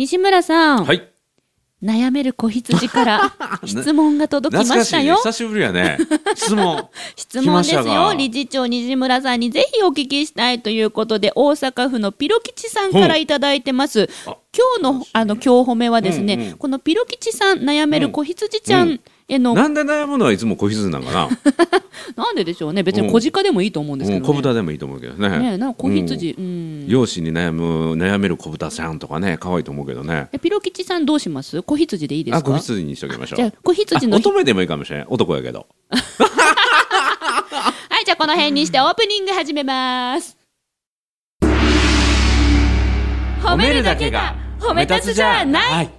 [0.00, 1.12] 西村さん、はい。
[1.82, 3.32] 悩める子羊から
[3.66, 5.16] 質問が届きましたよ。
[5.16, 5.98] ね久しぶりやね。
[6.34, 6.88] 質問。
[7.16, 7.84] 質問ですよ。
[7.84, 14.08] が理事長西村さんにぜひお聞きしたいということで、大阪府のピロ吉さんからいただいてます。
[14.24, 14.36] あ
[14.80, 21.28] 今日の、あの、今日褒めはですね、うんうんこのピロ吉さん悩める子羊ちゃんへの、なんで悩むのはいつも子羊なんかな？
[22.16, 22.82] なんででしょうね。
[22.82, 24.34] 別に小鹿でもいいと思うんですけうん、どね。
[24.34, 25.28] 小豚でもいいと思うけどね。
[25.38, 26.84] ねなんか子羊、うん。
[26.88, 30.28] 容姿に悩む悩める小豚さんとかね可愛いと思うけどね。
[30.32, 31.62] えピロ吉さんどうします？
[31.62, 33.36] 子羊でいいですあか子羊にしときましょう。
[33.36, 35.66] じゃあ子羊のあ乙女でもいいかもしれない男やけど。
[35.90, 35.98] は
[38.02, 40.36] い、じゃあこの辺にしてオープニング始めます。
[43.42, 45.90] 褒めるだけが褒め立つじゃない、はい。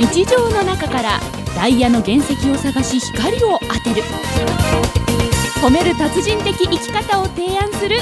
[0.00, 1.20] 日常の中から
[1.54, 4.02] ダイヤの原石を探し光を当てる。
[5.60, 7.98] 褒める達人的生き方を提案する。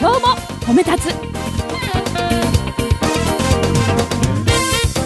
[0.00, 0.28] 今日も
[0.66, 1.33] 褒め立つ。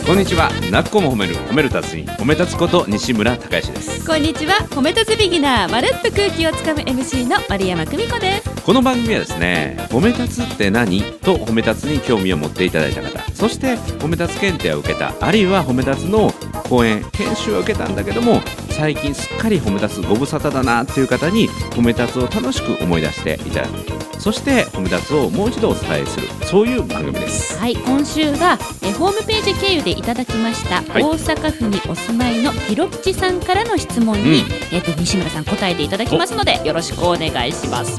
[0.08, 0.50] こんにちは。
[0.72, 4.06] なっこも褒める褒める達人褒め立つこと西村孝之です。
[4.06, 4.54] こんにちは。
[4.70, 8.62] 褒め立つビギナーまるっと空気をつかむ MC の丸山久美子です。
[8.62, 11.02] この番組はですね褒め立つって何？
[11.02, 13.20] と褒め立つに興味を持っていただいた方。
[13.34, 16.32] そして褒め立つ検定を受けたあるいは褒め立つの
[16.70, 23.98] 講演研修を受けたんだけども最近すっかり褒め立つご無沙汰だなっていう方に褒め立つを楽しく思い出していただく。
[24.18, 26.28] そして褒め立つをもう一度お伝えする。
[26.46, 27.58] そういう番組です。
[27.58, 27.76] はい。
[27.76, 31.02] 今週はえホームページ経由でいただきました、はい。
[31.02, 34.46] 大阪府にお住まいのピロ吉さんからの質問に、うん。
[34.72, 37.98] えっと西村さん答えていただきますのでよろしくお願いします。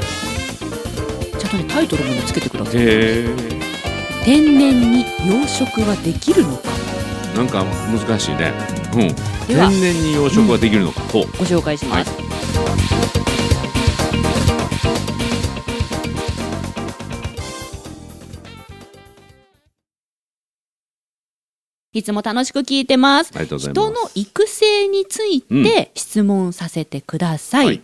[1.37, 2.75] ちゃんとねタイトルもつけてください。
[2.77, 3.29] へ
[4.23, 6.69] 天然に養殖はできるのか。
[7.33, 8.53] ーなんか難しいね。
[8.93, 9.15] うん。
[9.47, 12.13] 天然に養殖はできるのか、ほうご紹介します、い
[22.03, 23.33] つも楽しく聞いてます。
[23.33, 27.65] ます人の育成について質問させてください。
[27.65, 27.81] はい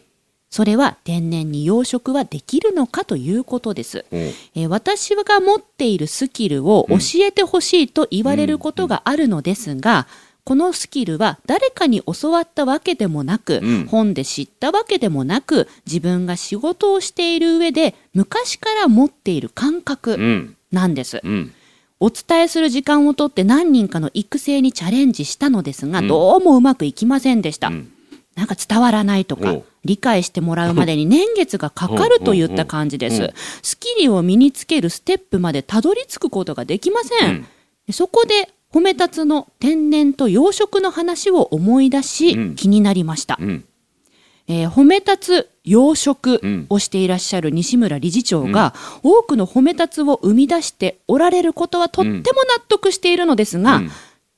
[0.52, 4.06] それは天然に養殖はできるのかということです。
[4.12, 6.96] えー私が持っているスキルを教
[7.26, 10.08] えてほしいと言われることがあるのですが、
[10.46, 21.20] このスキルは誰かに教わったわけでもなく、うん本で知ったわけでもなく、自分が仕事をしている上で昔から持っている感う覚んなんです。
[21.22, 21.52] うん
[22.00, 27.70] お伝えする時間をとって何人かの育成にチャレンジしたのですが、うんどうもうまくいきませんでした。
[27.70, 27.92] うん
[28.36, 33.34] なんか伝わらないとかおう、理解してもらうまでに年月がかかるといった感じです。
[33.62, 37.30] スキルを身につけるステップまでたどり着くことができません。
[37.30, 37.46] うん
[37.92, 43.38] そこで、褒め立つの天然と養殖の話を思い出し、うん気になりました。
[43.40, 43.66] うん
[44.48, 45.92] えー褒め立つ養うん。
[45.94, 52.24] 殖をしていらっしゃる西村理事長が、多くの褒め立つを生み出しておられることはとっても納
[52.68, 53.92] 得しているのですが、うん。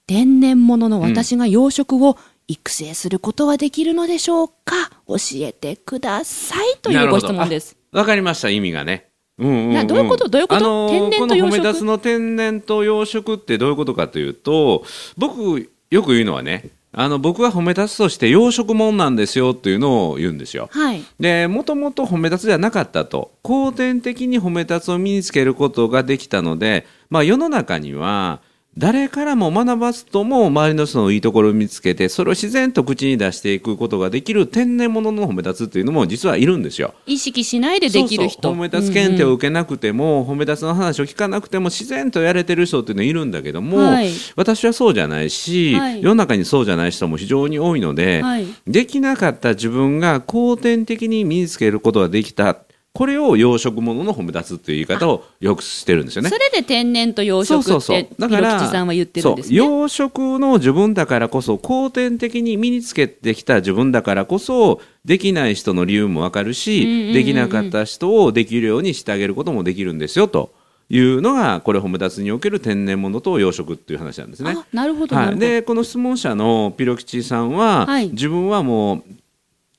[0.07, 2.17] 天然物の私が養殖を
[2.47, 4.89] 育成することはできるのでしょうか？
[5.05, 7.75] 教えてくださいというご質問です。
[7.91, 9.09] わかりました意味がね。
[9.37, 9.73] うんうんうん。
[9.73, 10.29] などういうこと？
[10.29, 10.57] どういうこと？
[10.57, 11.49] あのー天然と養殖？
[11.49, 14.85] この褒め立つの天然と養殖ってどういうことかというと
[15.17, 20.69] 僕よく言うのはねあの僕は褒め立つとして養殖もんなんですよっていうのを言うんですよ。
[20.71, 21.03] はい。
[21.19, 28.41] でもともと褒め立つじゃなかったと後天的に褒め立つを身につけることができたので、まあ、世の中には
[28.77, 36.93] 誰からも学ばずとも周りの人のいいところを見つけてそれを自然と口に出していくことができる天然物の褒め立つっていうのも実はいるんですよ。
[37.07, 38.53] 意識しないでできる人。
[38.53, 44.11] 褒め立つ検定を受けなくても、褒め立つの話を聞かなくても自然とやれてる人っていうのはいるんだけども、はい。
[44.35, 46.03] 私はそうじゃないし、はい。
[46.03, 48.45] 世の中にそうじゃない人も非常に多いので、はい。
[48.67, 52.57] できなかった自分が後天的に身につけることができた
[52.97, 56.35] これを養殖物の褒め立つっていう言い方をよくしてるんですよねそ。
[56.35, 58.27] れで天然と養そうそうそう殖って、ピロ
[58.57, 59.55] 吉さんは言ってるんですね。
[59.55, 70.55] 養殖の自分だからこそ後天的に身につけてきた自分だからこそできない人の理由もわかるし、できなかった人をできるようにしてあげることもできるんですよと
[70.89, 74.55] いうのがこれ褒め立つにおける天然物と養殖っていう話なんですね。
[74.57, 75.37] あ、なるほど、はい。
[75.37, 79.03] でこの質問者のピロ吉さんは、はい自分はもう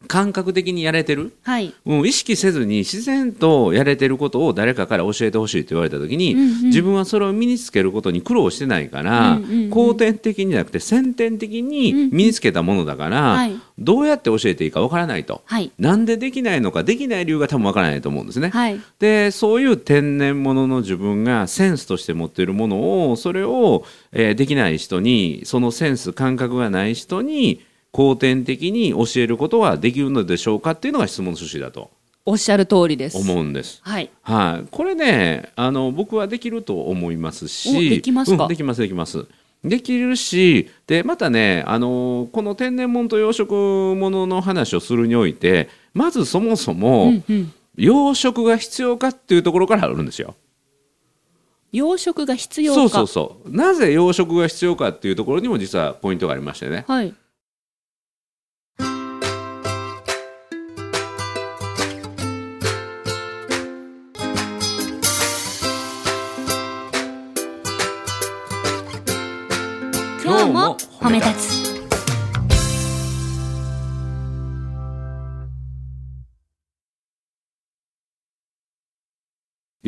[0.07, 1.33] 感覚的にやれてる？
[1.43, 1.75] はい。
[1.85, 15.71] うん、意識せずに自然とやれてることを誰かから教えてほしいと言われた時に、うんうん自分はそれを身につけることに苦労してないから、うんうんうん後天的にじゃなくて先天的に身につけたものだから、はいどうやって教えていいかわからないと、はい。
[15.79, 18.51] なんでできないのかできない理由が多分わからないと思うんですね。
[18.51, 18.81] はい。
[18.99, 31.91] でそういう天然物の自分がセンスとして持っているものをそれを、えーできない人にそのセンス感覚がない人に後天的に教えることはできるのでしょうかっていうのが質問の趣旨だと。
[32.27, 33.17] おっしゃる通りです。
[33.17, 33.81] 思うんです。
[33.83, 34.11] はい。
[34.23, 38.45] はい、これねあの僕はできると思いますおしできますか？
[38.45, 39.27] うんできますできます。
[39.65, 47.53] できるしでまたねあのこの天然物と養殖物の話をするにおいてまずそもそも、うんうん。
[47.77, 50.35] 養殖が必要かっていうところからあるんですよ。
[51.71, 52.81] 養殖が必要か。
[52.81, 53.57] そうそうそう。
[53.57, 56.85] なぜ養殖が必要かっていうところにも実はポイントがありましてね。
[56.89, 57.15] はい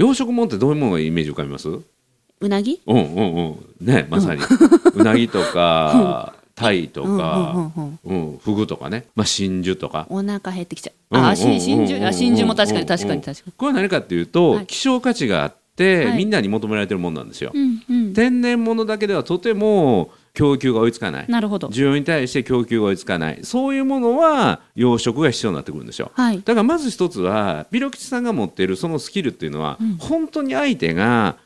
[0.01, 1.69] 養殖物ってどういうものがイメージ浮かびます？
[1.69, 2.81] うなぎ？
[2.87, 3.87] うんうんうん。
[3.87, 4.41] ねまさに、
[4.97, 8.31] うなぎとか鯛とうんうんか、うんうん。
[8.33, 10.07] うん、フグとかね、まあ、真珠とか。
[10.09, 11.19] お腹減ってきちゃう。
[11.19, 13.53] うんあ真珠あ真珠も確かに確かうんに確かに。
[13.59, 14.67] これは何かっていうと、はい。
[14.67, 16.17] 希少価値があって、はい。
[16.17, 18.15] みんなに求められてるものなんですよ、うんうん。
[18.15, 21.27] 天然物だけではとても供給が追いつかない。
[21.29, 21.69] なるほど。
[21.69, 23.39] 需要に対して供給が追いつかない。
[23.43, 26.39] そういうものは養殖が必要になってくるんですよはい。
[26.43, 29.97] だからまず一つはビロ吉さんが持っているそのスキルっていうのは、うん。
[29.99, 31.37] 本当に相手が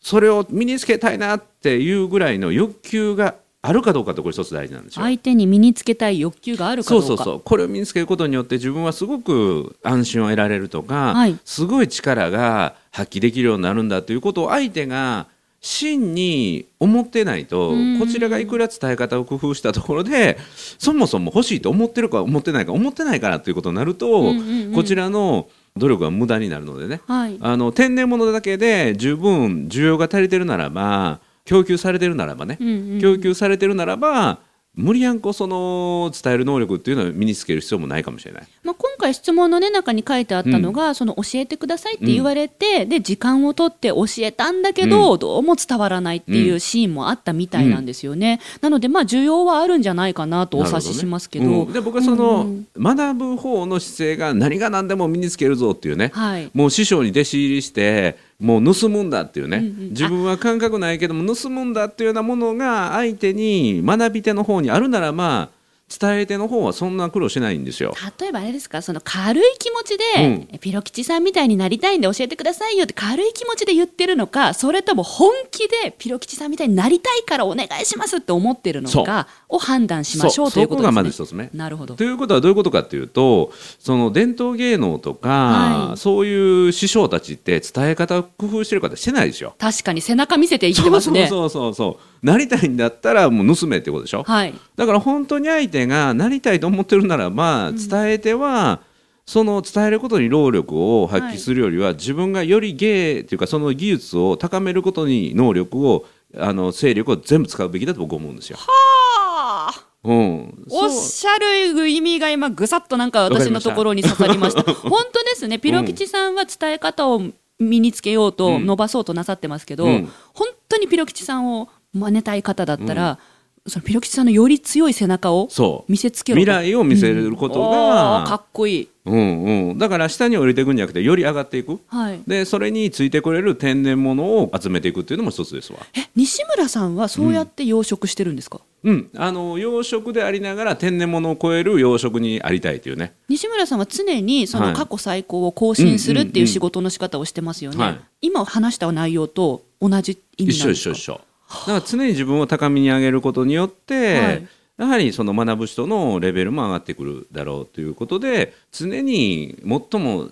[0.00, 5.02] それを身につけたいなっていうぐらいの欲求があるかどうかってこれ一つ大事なんですよ。
[5.02, 7.06] 相手に身につけたい欲求があるかどか。
[7.06, 7.40] そううそうそう。
[7.40, 11.38] これを身につけることによって自分はすごく安心を得られるとか、はい。
[11.44, 15.26] すごい力が発揮できるようになるんだということを相手が
[15.62, 17.98] 真に思ってないとうん。
[18.00, 20.36] こちらがいくら伝え方を工夫したところで
[20.78, 24.34] そもそも欲しいと思ってるか思ってないか思ってないからということになると、
[24.74, 27.00] こちらの努力が無駄になるのでね。
[27.06, 27.38] はい。
[27.40, 32.58] あの天然物だけで十分需要が足りてるならば供給されてるならばね、
[33.00, 34.40] 供給されてるならば
[34.74, 38.48] 無理やんこその伝える能力っていうのを身につける必要もないかもしれない。
[38.64, 48.40] まあ、今回質問の、ね、中に書いてあったのが、その教えてくださいって言われて、で時間を取って教えたんだけど、どうも伝わらないっていうシーンもあったみたいなんですよね。
[48.62, 51.44] なのでまあ需要はあるんじゃないかなとお察ししますけど。
[51.44, 51.72] ねうん。
[51.74, 52.66] で僕はその、うん。
[52.78, 56.50] 学ぶ方の姿勢が何が何でも身につけるぞっていうね、はい。
[56.54, 59.88] もう師匠に弟子入りしてもう盗むんだっていうね、うんうん。
[59.90, 65.61] 自分は感覚ないけども盗むんだっていうようなものが相手に学び手の方にあるならまあ
[65.98, 67.94] 伝え手の方はそんな苦労しないんですよ。
[68.18, 70.04] 例えばあれですかその軽い気持ちで、
[70.52, 80.92] うんピロ吉さんみたいになりたいんで教えてくださいよって軽い気持ちで言ってるのかそれとも本気でピロ吉さんみたいになりたいからお願いしますって思ってるのかを判断しましょうということですね。
[80.92, 89.54] そこがまず一つ目なるほどということはどういうことかというとその伝統芸能とか、はいそういう師匠たちって伝え方を工夫してる方してないでしょ。
[89.58, 91.28] 確かに背中見せて生きてますね。
[91.28, 94.22] そうそうそうそうなりたいんだったらもう盗めってことでしょ？
[94.22, 94.54] はい。
[94.76, 98.80] だから本当に相手がなりたいと思ってるならば伝えては、
[99.26, 106.04] その伝えることに労力を発揮するよりは、自分がより芸っていうかその技術を高めることに能力を
[106.36, 108.58] あの勢力を全部使うべきだと僕は思うんですよ。
[108.60, 109.84] ああ。
[110.04, 114.62] うん、おっしゃる意味が今ぐさっとなんか私のところに刺さりました。
[114.74, 115.60] 本当ですね。
[115.60, 117.22] ピロ吉さんは伝え方を
[117.60, 123.18] 身につけようと、うん伸ばそうとなさってますけど、うん本当にピロ吉さんを真似たい方だったら、
[123.66, 125.48] そのピロ吉さんのより強い背中を
[125.88, 128.88] 見せつけろと未来を見せることおが、ーかっこいい。
[129.04, 132.20] うんうん、だから下に降りていくんじゃなくてより上がっていくはい。
[132.24, 135.80] でそれについてくれる天然物を集めていくっていうのも一つですわ。
[135.96, 143.12] え、西村さんはそうやって養殖してるんですか、うん、あの養殖でありながら天然物を超える養殖にありたいというね。
[143.28, 147.76] 西村さんは常にそはいの過去最高を更新するってうんうんうんいう仕事の仕方をしてますよね。
[147.84, 150.90] はい今話した内容と同じ意味一なんですか？
[150.90, 151.20] 緒一緒一緒。
[151.66, 154.48] だから常に自分を高みに上げることによって、はい。
[154.78, 160.28] やはりその学ぶ人のレベルも上がってくるだろうということで常に最も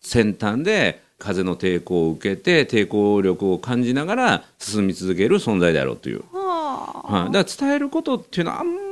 [0.00, 8.83] 先端で風の抵抗を受けて抵抗力を感じながら進み続ける存在であろうという、ははい、だから伝えることっていうのはあん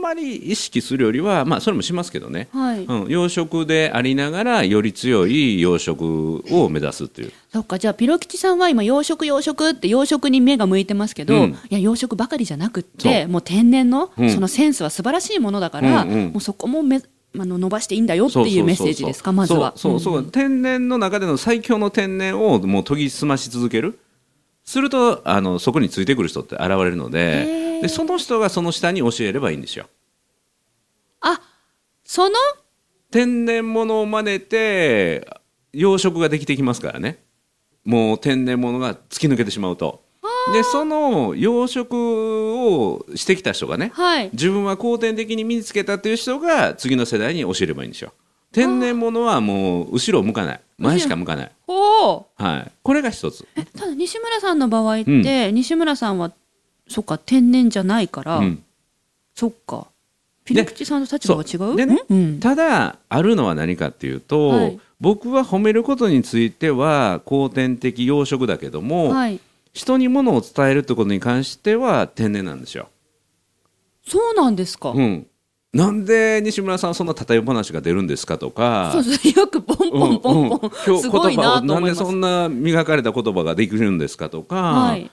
[0.00, 2.84] まり意識するよりはまあそれもしますけどね、あ、はい。
[2.84, 7.32] うん、養殖でありながらより強い養殖を目指すっていう。
[7.52, 11.50] そっか、じゃあ、ピロ吉さんは今、養殖、養殖って養殖に目が向いてますけど、うん。
[11.50, 14.30] いや、養殖ばかりじゃなくって、もう天然の、うん。
[14.30, 16.24] そのセンスは素晴らしいものだから、うんうん。
[16.28, 17.02] もうそこもめ
[17.38, 19.72] あの伸ばしていいんだよっていうメッセージですか、まずは。
[19.76, 20.30] そうそうそう、ん。
[20.30, 23.98] 天然の中での最強の天然をもう研ぎ澄まし続ける。
[24.64, 29.86] するとあのそこについてくる人って現れるのへでーでその人がその下に教えればいいんですよ。
[31.20, 31.40] あ、
[32.04, 32.36] その、
[33.10, 35.26] 天然物を真似て
[35.72, 37.22] 養殖ができてきますからね。
[37.84, 40.02] もう天然物が突き抜けてしまうと。
[40.54, 44.30] でその養殖をしてきた人がねはい。
[44.32, 48.12] 自分は後天的に身につけたという人が次の世代に教えればいいんですよ。
[48.52, 50.60] 天然物はもう後ろを向かない。
[50.80, 56.32] 前しか向かない、はい、これが一つ、えただ西村さんの場合って、西村さんは
[56.90, 58.62] そっか天然じゃないから、うん、
[59.34, 59.86] そっか。
[60.44, 61.76] ピリ口さんの立場が違う？
[61.76, 64.80] でねうん、ただあるのは何かっていうと、はい。
[65.00, 69.40] 僕は褒めることについては後天的養殖だけども、はい。
[69.72, 72.88] 人にものを伝えるってことに関しては天然なんですよ。
[74.04, 75.26] そうなんですか、うん、
[75.72, 78.90] なんで西村さんそんな例え話が出るんですかとか。
[78.92, 81.72] そうそうよくポンポンポンポン、今日すごいなと思います。
[81.72, 85.08] なんでそんな磨かれた言葉ができるんですかとか、はい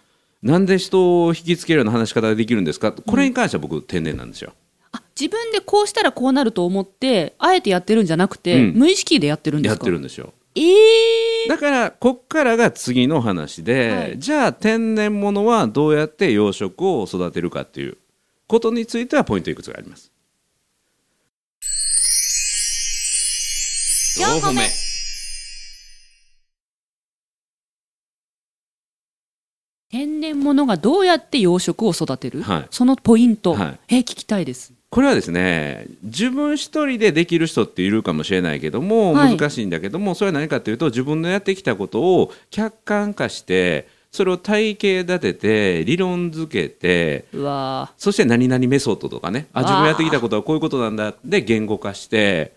[0.48, 2.92] なんで人を引きつけるような話し方ができるんですか？
[2.94, 4.54] これに関しては僕天然なんですよ。
[4.94, 10.34] あ自分でこうしたらこうなると思ってあえてやってるんじゃなくて、うん無意識でやってるんですやかってるんですよ。
[10.56, 17.98] えー、だからこっからが次の話で、はいじゃあ天然物はどうやって養殖を育てるかっていう
[18.48, 20.12] ことについてはポイントいくつかあります。
[24.20, 24.62] 4個目
[29.98, 32.68] 天然物がどうやって養殖を育てる、はい。
[32.70, 33.80] そのポイント、はい。
[33.96, 34.72] えー聞きたいです。
[34.92, 39.36] これはですね自分一人でできる人っているかもしれないけども、はい。
[39.36, 47.26] 難しいんだけどもそれは何かというと自分のやってきたことを客観化してそれを体系立てて理論付けて
[47.98, 51.16] そして何々メソッドとかねあ自分やってきたことはこういうことなんだ。
[51.26, 52.54] で言語化して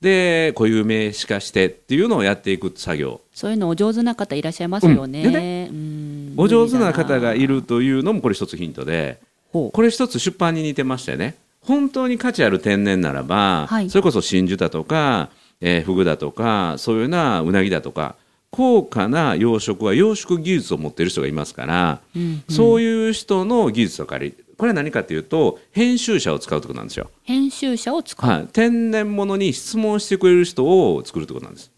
[0.00, 3.20] で固有名詞化してっていうのをやっていく作業。
[3.34, 5.32] ーそういうのお上手な方いらっしゃいますよね,、うん。
[5.32, 9.20] でうんお上手な方がいるというのもこれ一つヒントで
[9.52, 13.88] これ一つ出版に似てましてね本当に価値ある天然ならば、はい。
[13.88, 18.16] それこそ真珠だとか、えーフグだとかそういうようなうなぎだとか
[18.50, 27.10] 高価な養殖は養殖技術を持っている人がいますから、うんそういう人の技術を借りこれは何かというと編集者を使うってことなんですよ。
[27.22, 31.72] 編集者を使う、はい、天然物に質問してくれる人を作るってことなんです。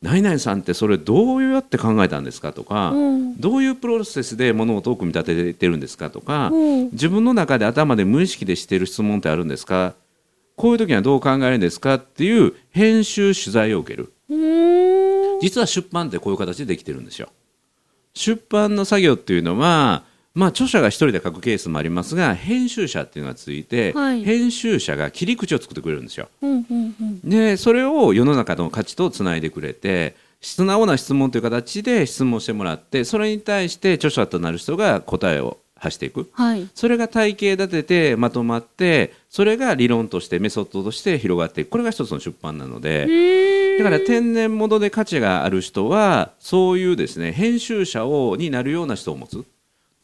[0.00, 3.36] 何々さんってそれどうやって考えたんですかとか、うん。
[3.40, 6.90] どういうプロセスで物事を組み立ててるんですかとか、うん。
[6.90, 9.94] 自分の中で頭で無意識でしている質問ってあるんですか？
[10.54, 14.12] こういう時にはどう考えるんですかっていう編集取材を受ける。
[15.40, 17.28] 実は出版ってこういう形でできてるんですよ。
[18.14, 20.04] 出版の作業っていうのは
[20.38, 24.24] まあ著者が一人で書くケースもありますが編集者っていうのがついて、はい。
[24.24, 26.28] 編集者が切り口を作ってくれるんですよ。
[26.40, 27.28] うんうんうん。
[27.28, 36.30] でそれを世の中の価値とつないでくれて素直な質問という形で質問してもらってそれに対して著者となる人が答えを発していく。
[36.34, 36.68] はい。
[36.72, 41.70] それが体系立ててまとまってそれが理論としてメソッドとして広がっていく。
[41.70, 43.76] これが一つの出版なので。
[43.78, 49.44] だから天然物で価値がある人はそういうですね編集者をになるような人を持つ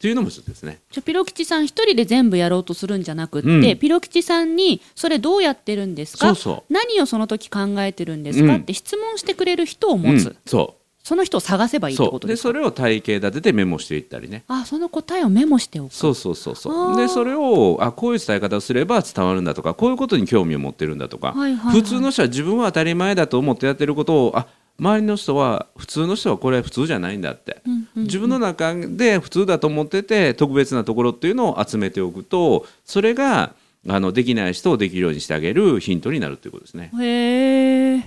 [0.05, 0.79] っていうのもですね。
[0.91, 3.77] じゃあピロ吉さん一人で全部やろうとするんじゃなくって、うん。
[3.79, 6.27] ピロ吉さんにそれどうやってるんですか？
[6.27, 6.73] そうそう。
[6.73, 8.61] 何をその時考えてるんですか、うん。
[8.61, 10.37] って質問してくれる人を持つ、うん。
[10.45, 14.43] そその人を探せばういいってことでそれを体系立ててメモしていったりね。
[14.47, 15.93] あその答えをメモしておく。
[15.93, 16.97] そうそうそうそう。
[16.97, 21.81] でそれをあこういう伝え方をすれば伝わるんだとかこういうことに興味を持ってるんだとか、はいはいはい。
[21.81, 24.47] 普通の人は自分は当たり前だと思ってやってることをあ
[24.77, 33.53] 周りの人は普通の人はこれ普通じゃないんだって、うんうん自分の中で普通だと思ってて特別なところっていうのを集めておくとそれが
[33.87, 36.91] あのできない人をできるようにしてあげるヒントになるということですね。
[36.99, 37.99] へえ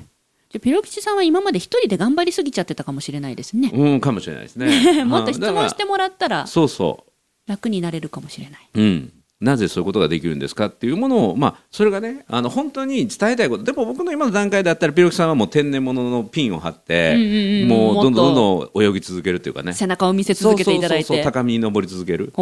[0.50, 5.04] じゃあピロ吉さんは今まで一人で頑張りすぎちゃってたかもしれないですね、うんかもしれないですね。
[5.04, 7.50] もっと質問してもらったらそうそう。
[7.50, 8.68] 楽になれるかもしれない。
[8.75, 13.62] うん、なぜそういうことができるんですかっていうものを、まあ、それがねあの本当に伝えたいこと。
[13.62, 17.68] でも僕の今の段階だったらピロキさんはもう天然物のピンを張って、うんうんうん。
[17.68, 19.75] もうどんどんどもんどん泳ぎ続けるっていうかね。
[19.75, 21.23] 背中を見せ続けていただいて。
[21.23, 22.33] 高みに登り続ける。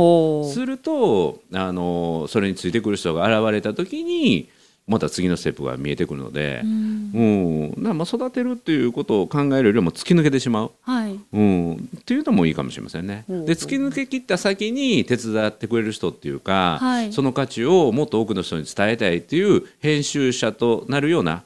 [0.50, 4.49] するとあのそれについてくる人が現れた時に
[4.87, 10.70] また次のステップが見えてくるので、うんだからまあ育てるっていうことを考えるよりも突き抜けてしまう。
[10.82, 11.18] はい。
[11.32, 13.25] うん、っていうのもいいかもしれませんね。
[13.28, 17.12] で突き抜け切った先に手伝ってくれる人っていうか、はい。
[17.12, 21.44] その価値をもっと多くの人に伝えたいっていう編集者となるような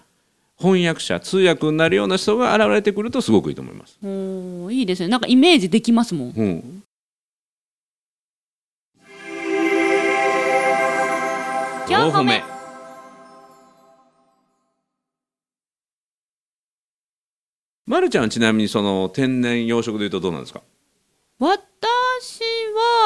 [0.60, 3.98] 翻訳者通訳になるような人が現れてくるとすごくいいと思います。
[4.04, 5.08] おーいいですね。
[5.08, 6.32] なんかイメージできますもん。
[6.36, 6.82] うん、
[11.86, 12.42] 4歩目
[17.90, 20.62] まるちゃんはちなみにその天然養殖でいうとどうなんですか？
[21.40, 21.59] 私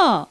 [0.02, 0.28] は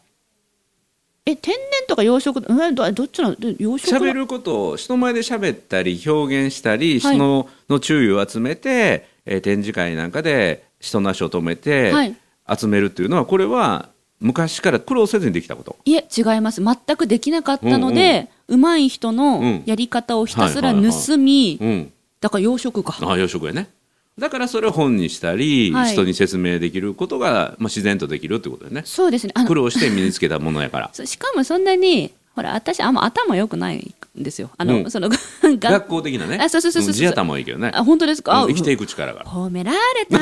[1.25, 3.36] え天然とか養殖えどどっちなの？
[3.36, 4.00] で養殖は？
[4.00, 7.15] 喋ることを人前で喋ったり表現したり、はい。
[7.15, 12.15] 人の注意を集めて、えー展示会なんかで人の足を止めてはい。
[12.55, 15.77] 集めるっていうのはこれは昔から苦労せずにできたこと？
[15.86, 16.62] いえ違います。
[16.63, 19.15] 全くできなかったので、上手い人うん。
[19.15, 21.91] のやり方をひたすら盗み、うん。
[22.22, 22.95] だから養殖か。
[23.01, 23.69] ああ養殖やね
[24.17, 25.93] だからそれを本にしたり、はい。
[25.93, 28.84] 人に説明できることが、まあ、自然とできるってことだよね。
[28.86, 29.34] そうですね。
[29.48, 30.91] 苦労して身につけたものやから。
[31.05, 34.51] しかもそんなにほら私あんま頭良くないんですよ。
[34.58, 34.91] あの、うん。
[34.91, 35.10] その
[35.41, 36.38] 学学校的なね。
[36.39, 37.72] あそうそうそうそうん地頭はいいけどね。
[37.74, 39.24] あ本当ですか、生きていく力が。
[39.24, 40.20] 褒められた。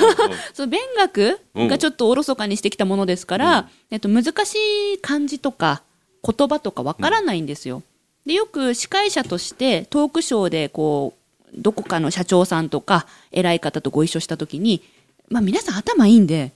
[0.54, 4.56] そう勉学がちょっとおろそかにしてきたものですから、えっと、難し
[4.94, 5.82] い漢字とか
[6.22, 7.82] 言葉とかわからないんですよ。
[8.26, 11.17] でよく司会者としてトークショーでこう
[11.58, 14.82] どこかの社長さんとか偉い方とご一緒した時に、
[15.28, 16.52] まあ、皆さん頭いいんで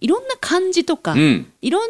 [0.00, 1.52] いろんな漢字とか、うん。
[1.62, 1.88] いろんな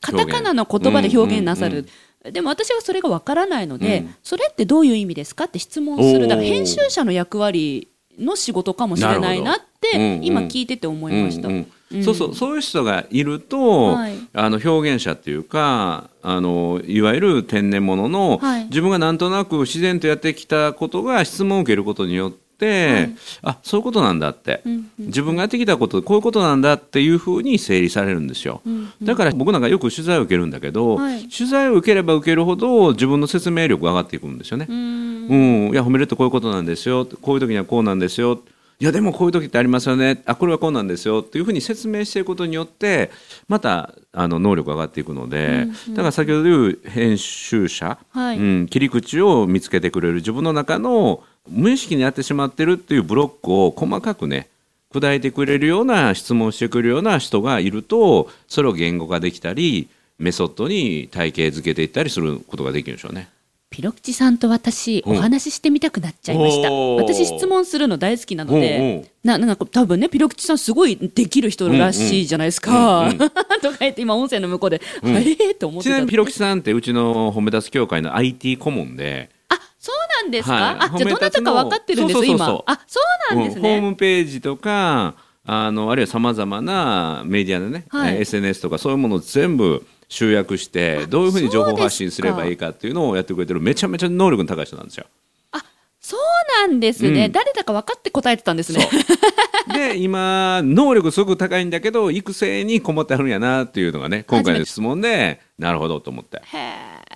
[0.00, 1.44] カタカナの言葉で表現。
[1.44, 1.86] なさる。
[2.32, 4.14] でも私はそれがわからないので、うん。
[4.22, 6.26] それってどういう意味ですかって質問する。
[6.26, 7.88] だから編集者の役割
[8.18, 11.48] の仕事かもしれないなってうん今聞いてて思いました。
[11.48, 12.04] うんうんうん。
[12.04, 14.14] そうそうそういう人がいると、はい。
[14.32, 18.64] あの表現者っていうかあのいわゆる天然物の、はい。
[18.66, 22.34] 自分がなんとなく自然とやってきたことが質問を受けることによって、
[22.92, 23.16] はい。
[23.42, 24.90] あそういうことなんだって、うんうん。
[25.06, 28.62] 自分がやってきたことこういうことなんだっていうふうに整理されるんですよ。
[28.64, 31.28] うんだから僕なんかよく取材を受けるんだけど、はい。
[31.28, 34.66] 取材を受ければ受けるほど自分の説明力が上がっていくんですよね。
[34.68, 35.04] うん。
[35.28, 35.34] う
[35.70, 38.40] ん、いや褒めるってこういうことなんですよこういう時にはこうなんですよ
[38.80, 40.22] いやでもこういう時ってありますよね。
[40.26, 41.20] あこれはこうなんですよ。
[41.20, 43.10] っていうふうに説明していくことによって
[43.48, 48.38] またあの能力が上がっていくので、だから先ほど言う編集者、はい。
[48.38, 54.48] うん、切り口を見つけてくれる自分の中の無意識にやってしまってるっていうブロックを細かくね
[54.92, 59.88] 砕いてくれるような質問をしてくれるような人がいるとそれを言語化できたり
[60.18, 63.28] メソッドに体系づけていったりすることができるんでしょうね。
[63.74, 65.16] ピロキチさんと私うん。
[65.18, 66.70] お話ししてみたくなっちゃいました。
[66.70, 73.10] 私質問するの大好きなのでうななんか多分ねピロキチさんすごいできる人らしいじゃないですか。
[73.62, 75.16] とか言って今音声の向こうで、うん。
[75.16, 75.34] あれ？
[75.54, 75.90] と思ってた。
[75.90, 80.62] ちなみにピロキさんってうちの褒め立つ協会の IT 顧問で、あそうなんですか、はい。
[80.62, 82.62] あじゃあどなたか分かってるんです今。
[82.66, 83.00] あそ
[83.32, 83.62] うなんですうん。
[83.62, 88.14] ホーね、ムページとかあのあるいはさまざまなメディアでね、はい。
[88.14, 95.06] えー SNS とかそういうものを全部集約してどういうふうに情報発信すればいいかっていうのをやってくれてるめちゃめちゃ能力の高い人なんですよ。
[95.50, 95.64] あ
[96.00, 96.20] そう
[96.68, 97.32] なんですね、うん。
[97.32, 98.88] 誰だか分かって答えてたんですね。
[99.72, 106.42] で今能力すごく高いんだけど育成に困ってあるんやなっていうのがね今回の質問でなるほどと思って。
[106.44, 106.58] へ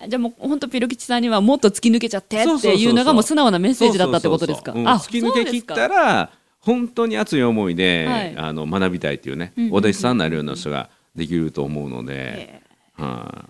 [0.04, 4.72] えじゃあもう本当ピロ吉さんにはもっと突き抜けちゃってっていうのがもう素直なメッセージだったってことですか？
[4.72, 6.30] 突き抜け切ったら
[6.60, 8.36] 本当に熱い思いで、はい。
[8.36, 12.62] あの学びたいっていうね、お弟子さんになるような人ができると思うので、
[12.98, 13.48] はい。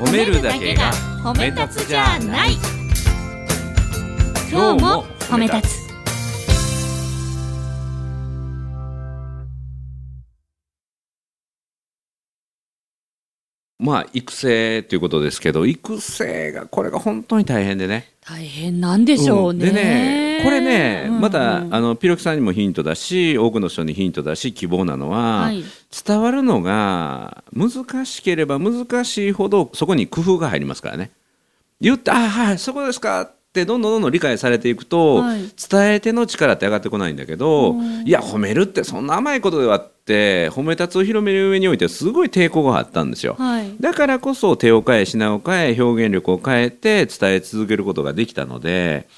[0.00, 0.92] 褒めるだけが
[1.22, 2.56] 褒め立つじゃない。
[4.50, 5.87] 今日も褒め立つ
[13.78, 18.12] まあ育成ということですけど育成がこれが本当に大変でね。
[18.20, 19.72] 大変なんでしょうね、ん。
[19.72, 21.20] でねこれね、うんうん。
[21.20, 25.62] またあのピロキさんにもヒントだし多くの人にヒントだし希望なのは、はい。
[26.06, 31.12] 伝わるのが難しければ難しいほどそこに工夫が入りますからね。
[31.80, 35.40] 言って「あはいそこですか」ってどんどんどんどん理解されていくと、はい。
[35.70, 38.06] 伝え手の力って上がってこないんだけどうん。
[38.06, 43.36] いや褒めるってそんな甘いことではって褒め立つを広める上においてすごい抵抗があったんですよ。
[43.38, 43.74] はい。
[43.80, 49.08] だからこそ手を変え品を変え表現力を変えて伝え続けることができたので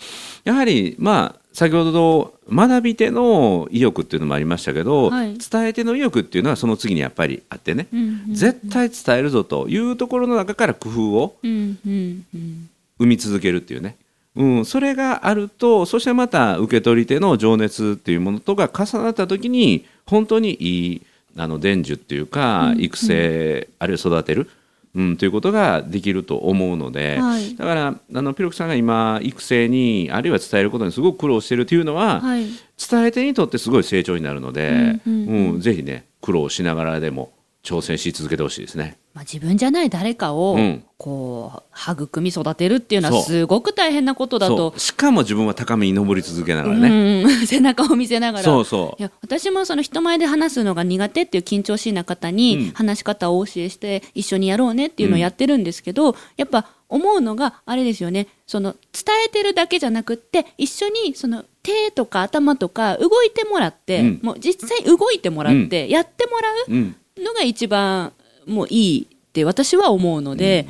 [0.44, 5.36] やはりまあ先ほど学び手の意欲っていうのもありましたけど、はい。
[5.38, 12.68] 伝え手の意欲っていうのはその次にやっぱりあってね、うんうん絶対伝えるぞというところの中から工夫をうんうんうん。
[12.98, 13.96] 生み続けるっていうね、
[14.36, 21.02] うん、それがあるとそしてまた受け取り手の情熱っていうものとが重なった時に本当にいい
[21.36, 24.50] あの伝授っていうか育成、あるいは育てる、
[24.94, 27.54] うん、ということができると思うので、はい。
[27.54, 32.46] だからあのピロクさんが今育成にあるいは伝えることにすごく苦労してるというのは、はい。
[32.90, 35.50] 伝え手にとってすごい成長になるので、うんうん。
[35.54, 38.98] うんぜひね苦労しながらでも挑戦し続けてほしいですね。
[39.12, 40.84] まあ、自分じゃない誰かをうん。
[40.96, 44.74] こう育み育てるっていうのはすごく大変なことだと。
[44.76, 47.22] しかも自分は高みに登り続けながらね。
[47.24, 48.44] うん、 背中を見せながら。
[48.44, 49.00] そうそう。
[49.00, 52.36] いや私もその人前で話すのが苦手っていう緊張しいな方うん。
[52.36, 58.26] に話し方をお教えして一緒にやろうねっていうのをやってるんですけど、やっぱ思うのがあれですよね。
[58.46, 64.20] その伝えてるだけじゃなくって一緒にその手とか頭とか動いてもらって、うん。
[64.22, 66.74] もう実際動いてもらって、やってもらうん。
[66.74, 68.12] うのが一番
[68.46, 70.66] もういいって私は思うので。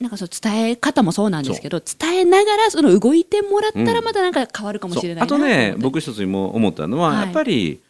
[0.00, 5.38] なんかそう伝え方もそうなんですけど伝えながらその動いてもらったらまたなんか変わるかもしれないなそう。
[5.38, 7.24] あとね僕一つにも思ったのは、はい。
[7.26, 7.80] やっぱり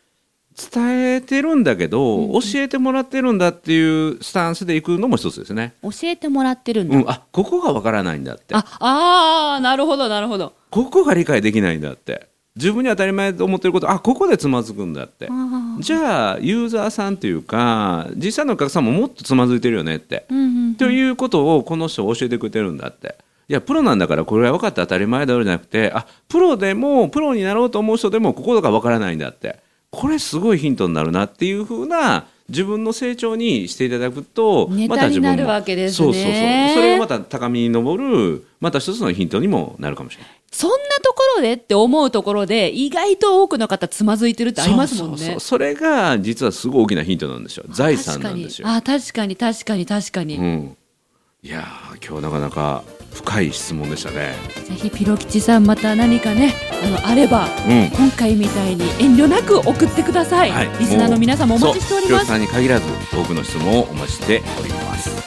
[0.73, 2.41] 伝えてるんだけど、うんうん。
[2.43, 5.73] 教えてもらってるんだっていうスタンスでいくのも一つですね。
[5.83, 8.55] 教えてもらってるんだ、うん、あここがわからないんだって。
[8.55, 10.53] ああーなるほどなるほど。
[10.69, 15.29] ここが理解できないんだって自分に当たり前と思ってることあここでつまずくんだって。
[15.81, 20.75] じゃあユーザーさんというか実際のお客さんももっとつまずいてるよねって、うんうんうん。
[20.75, 23.17] ということをこの人教えてくれてるんだって。
[23.49, 29.59] いやプロなんだからこれは分かって当たり前だろじゃなくてあプロでもプロになろうと思う人でもここが分からないんだって。
[29.93, 35.37] これすごいヒントになるなっていうふうな自分の成長にしていただくとまた自分
[35.83, 35.91] ね。
[35.91, 36.33] そうそうそう。
[36.75, 40.42] それをまた高みに登るまた一つのヒントにもなるかもしれない。
[40.53, 45.17] そんなところでって思うところで意外と多くの方つまずいてるってありますもんね。
[45.17, 45.41] そうそうそう。
[45.41, 47.65] それが実はすごい大きなヒントなんですよ。
[47.71, 48.69] 財産なんですよ。
[48.69, 48.97] 確かに。
[48.97, 50.77] あ確かに確かに確かに、うん、
[51.43, 52.85] いやー今日なかなか
[53.15, 54.35] 深い質問でしたね。
[54.69, 57.91] ぜひピロ吉さんまた何かねあのあればうん。
[57.91, 60.69] 今回みたいに遠慮なく送ってください、はい。
[60.79, 62.27] リスナーの皆さんもお待ちしております。
[62.27, 62.27] そう。
[62.27, 65.22] 広瀬さんに限らず多くの質問をお待ちしております。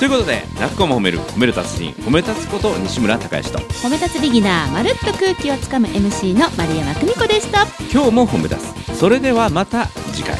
[0.00, 3.58] ということで「泣く子も褒める褒める達人褒め立つこと西村孝之と。
[3.58, 7.66] 褒め立つビギナーまるっと空気をつかむ MC の丸山久美子でした。
[7.92, 8.56] 今日も褒め立
[8.88, 8.96] つ。
[8.98, 10.38] それではまた次回。